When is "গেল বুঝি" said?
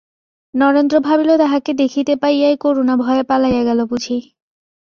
3.63-4.17